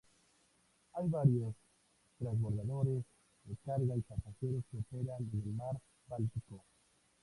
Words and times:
Hay 0.93 1.07
varios 1.09 1.53
transbordadores 2.17 3.03
de 3.43 3.55
carga 3.63 3.95
y 3.95 4.01
pasajeros 4.01 4.63
que 4.71 4.79
operan 4.79 5.29
en 5.31 5.41
el 5.43 5.53
mar 5.53 5.79
Báltico. 6.07 6.65